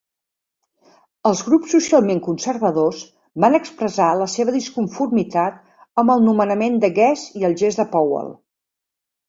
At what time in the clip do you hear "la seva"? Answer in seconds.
4.23-4.57